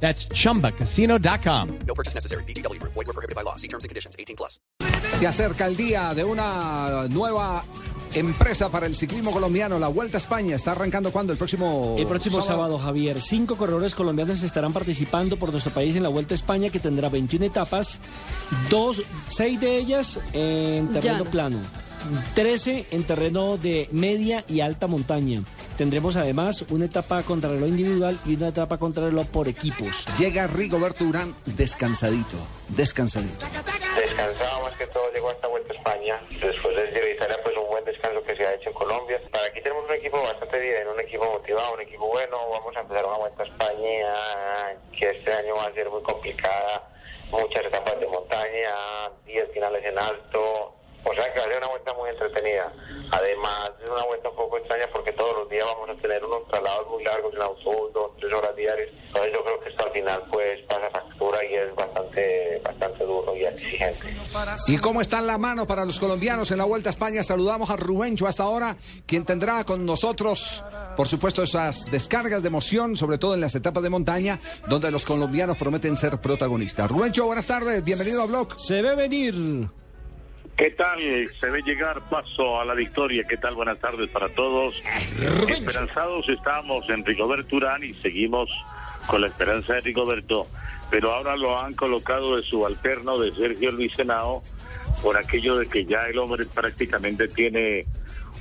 [0.00, 1.68] That's chumbacasino.com.
[1.86, 2.44] No purchase necessary.
[2.44, 2.80] BGW.
[2.82, 3.56] Void were prohibited by law.
[3.56, 4.14] See terms and conditions.
[4.18, 4.60] 18 plus.
[5.18, 7.64] Se acerca el día de una nueva
[8.14, 10.56] empresa para el ciclismo colombiano, la Vuelta a España.
[10.56, 11.32] ¿Está arrancando cuándo?
[11.32, 16.02] El próximo El próximo sábado, Javier, cinco corredores colombianos estarán participando por nuestro país en
[16.02, 17.98] la Vuelta a España, que tendrá 21 etapas,
[18.70, 21.28] dos, seis de ellas en terreno Llanos.
[21.28, 21.58] plano,
[22.34, 25.42] 13 en terreno de media y alta montaña.
[25.76, 30.06] Tendremos además una etapa contrarreloj individual y una etapa contrarreloj por equipos.
[30.18, 33.44] Llega Rigoberto Urán descansadito, descansadito.
[33.94, 36.20] descansado más que todo llegó a esta vuelta a España.
[36.30, 39.20] Después del Giro de Italia pues un buen descanso que se ha hecho en Colombia.
[39.30, 42.38] Para aquí tenemos un equipo bastante bien un equipo motivado un equipo bueno.
[42.50, 44.14] Vamos a empezar una vuelta a España
[44.98, 46.88] que este año va a ser muy complicada.
[47.30, 50.75] Muchas etapas de montaña 10 finales en alto
[51.06, 52.72] o sea que va a ser una vuelta muy entretenida.
[53.12, 56.48] Además, es una vuelta un poco extraña porque todos los días vamos a tener unos
[56.48, 58.88] traslados muy largos en autobús, dos, tres horas diarias.
[59.06, 63.36] Entonces yo creo que esto al final pues pasa factura y es bastante, bastante duro
[63.36, 64.16] y exigente.
[64.66, 67.22] ¿Y cómo está la mano para los colombianos en la Vuelta a España?
[67.22, 68.76] Saludamos a Rubencho hasta ahora,
[69.06, 70.64] quien tendrá con nosotros,
[70.96, 75.04] por supuesto, esas descargas de emoción, sobre todo en las etapas de montaña, donde los
[75.04, 76.90] colombianos prometen ser protagonistas.
[76.90, 78.58] Rubencho, buenas tardes, bienvenido a Blog.
[78.58, 79.85] Se ve venir.
[80.56, 80.98] ¿Qué tal?
[81.38, 83.24] Se ve llegar paso a la victoria.
[83.28, 83.54] ¿Qué tal?
[83.54, 84.82] Buenas tardes para todos.
[85.48, 88.48] Esperanzados estamos en Rigoberto Urán y seguimos
[89.06, 90.46] con la esperanza de Rigoberto,
[90.90, 94.42] pero ahora lo han colocado de subalterno de Sergio Luis Henao
[95.02, 97.84] por aquello de que ya el hombre prácticamente tiene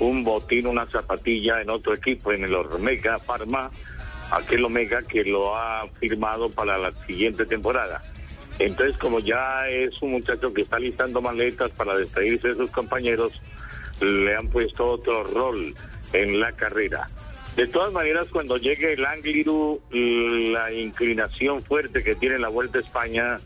[0.00, 3.70] un botín, una zapatilla en otro equipo, en el Omega Parma,
[4.32, 8.02] aquel Omega que lo ha firmado para la siguiente temporada.
[8.60, 13.40] Entonces, como ya es un muchacho que está listando maletas para despedirse de sus compañeros,
[14.02, 15.74] le han puesto otro rol
[16.12, 17.08] en la carrera.
[17.56, 22.82] De todas maneras, cuando llegue el Angliru, la inclinación fuerte que tiene la Vuelta a
[22.82, 23.38] España,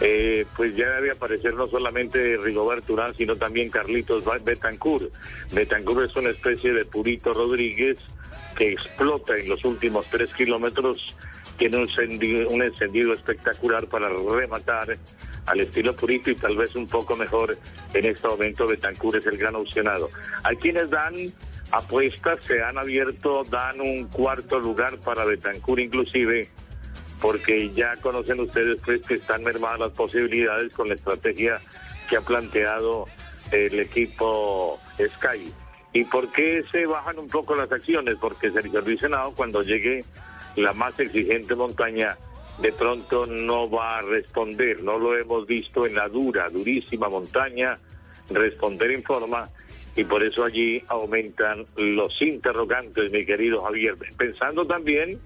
[0.00, 5.12] eh, pues ya debe aparecer no solamente Rigoberto Urán, sino también Carlitos Betancourt.
[5.52, 7.96] Betancourt es una especie de Purito Rodríguez
[8.56, 11.14] que explota en los últimos tres kilómetros,
[11.56, 14.96] tiene un encendido, un encendido espectacular para rematar
[15.46, 17.56] al estilo Purito y tal vez un poco mejor
[17.94, 20.10] en este momento Betancourt es el gran opcionado.
[20.42, 21.14] Hay quienes dan
[21.70, 26.48] apuestas, se han abierto, dan un cuarto lugar para Betancourt inclusive,
[27.20, 31.60] porque ya conocen ustedes pues que están mermadas las posibilidades con la estrategia
[32.08, 33.06] que ha planteado
[33.52, 35.52] el equipo Sky.
[35.92, 38.16] ¿Y por qué se bajan un poco las acciones?
[38.20, 40.04] Porque Sergio Luis Senado cuando llegue
[40.56, 42.16] la más exigente montaña
[42.58, 44.82] de pronto no va a responder.
[44.82, 47.78] No lo hemos visto en la dura, durísima montaña
[48.30, 49.48] responder en forma
[49.94, 53.94] y por eso allí aumentan los interrogantes, mi querido Javier.
[54.16, 55.18] Pensando también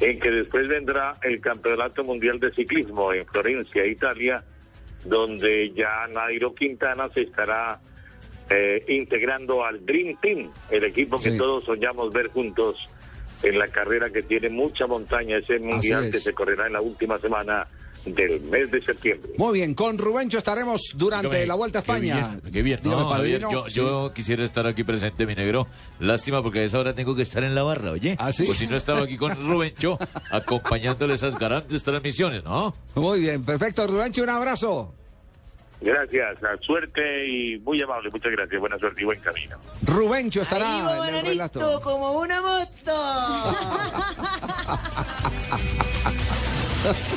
[0.00, 4.42] en que después vendrá el Campeonato Mundial de Ciclismo en Florencia, Italia,
[5.04, 7.80] donde ya Nairo Quintana se estará
[8.50, 12.88] eh, integrando al Dream Team, el equipo que todos soñamos ver juntos
[13.42, 16.12] en la carrera que tiene mucha montaña, ese mundial es.
[16.12, 17.66] que se correrá en la última semana
[18.04, 19.30] del mes de septiembre.
[19.38, 22.38] Muy bien, con Rubencho estaremos durante Dígame, la Vuelta a qué España.
[22.40, 23.74] bien, Qué bien, Dígame, no, Javier, yo, Sí.
[23.74, 25.68] yo quisiera estar aquí presente, mi negro.
[26.00, 28.16] Lástima porque a esa hora tengo que estar en la barra, oye.
[28.18, 28.44] ¿Ah, sí?
[28.44, 29.98] Pues si no estaba aquí con Rubencho,
[30.32, 32.74] acompañándole esas garantes transmisiones, ¿no?
[32.96, 33.86] Muy bien, perfecto.
[33.86, 34.94] Rubencho, un abrazo.
[35.82, 39.56] Gracias, a suerte y muy amable, muchas gracias, buena suerte y buen camino.
[39.84, 41.80] Rubencho estará Ahí va en el relato.
[41.80, 42.92] como una moto.